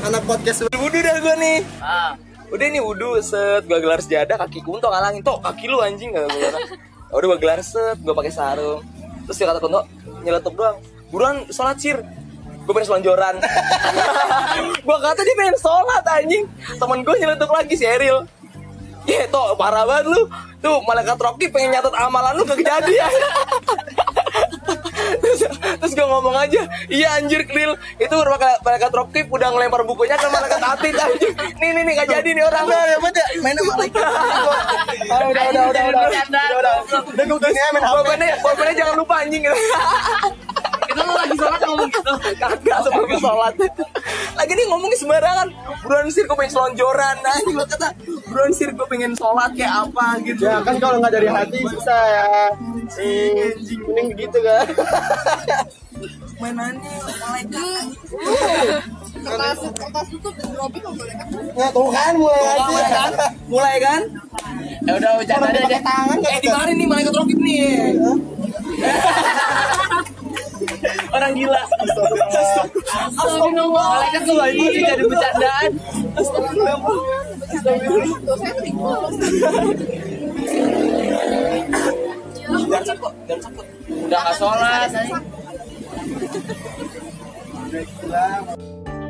[0.00, 1.58] anak podcast Wudhu dah gue nih.
[1.80, 2.12] Ah.
[2.50, 3.68] Udah nih wudhu set.
[3.68, 5.20] Gue gelar sejadah kaki kunto ngalangin.
[5.22, 6.50] Toh kaki lu anjing gak gue
[7.16, 8.00] udah gue gelar set.
[8.00, 8.80] Gue pakai sarung.
[9.28, 9.84] Terus dia kata kunto
[10.24, 10.80] nyeletuk doang.
[11.12, 12.00] Buruan sholat sir
[12.60, 13.34] gue pengen selonjoran.
[14.86, 16.44] Gue kata dia pengen sholat anjing.
[16.78, 18.22] Temen gue nyeletuk lagi si Eril.
[19.10, 20.22] Ya toh parah banget lu.
[20.60, 23.10] Tuh malaikat Rocky pengen nyatet amalan lu gak kejadian
[25.80, 26.62] terus, gue ngomong aja
[26.92, 31.32] Iya anjir Kril Itu malaikat malaikat Rocky udah ngelempar bukunya ke malaikat Atit anjir.
[31.60, 32.64] Nih nih nih gak jadi nih orang.
[32.66, 34.02] Udah, ya udah, main sama malaikat.
[35.10, 36.74] Ah, udah udah udah udah udah udah udah
[37.10, 37.24] Udah.
[37.26, 37.96] Gue kasih main HP.
[38.00, 39.42] Pokoknya pokoknya jangan lupa anjing.
[39.42, 39.56] Gitu
[40.90, 42.12] Itu lu lagi sholat ngomong gitu.
[42.38, 43.54] Kagak sebelum sholat.
[44.38, 45.48] Lagi nih ngomongnya sembarangan.
[45.84, 47.16] Buruan sir gue pengen selonjoran.
[47.20, 47.88] Nah ini gue kata
[48.30, 50.42] Buruan sir gue pengen sholat kayak apa gitu.
[50.46, 52.26] Ya kan kalau nggak dari hati susah ya.
[52.90, 53.54] Hmm,
[53.86, 54.66] mending begitu kan.
[56.40, 57.86] Mainannya malaikat
[59.20, 60.06] kertas kertas
[60.56, 63.10] Robby kok boleh kan Nah, tuh kan mulai Mulai kan?
[63.46, 64.02] Mulai kan?
[64.80, 65.80] Ya udah bercanda aja deh.
[65.84, 67.94] Tangan Eh di mana nih malaikat Rocky nih?
[71.10, 71.62] Orang gila.
[73.20, 73.86] Astagfirullah.
[74.00, 75.70] Malaikat tuh lagi sih jadi bercandaan.
[78.24, 78.94] dosanya terima
[83.90, 84.90] Udah nggak sholat.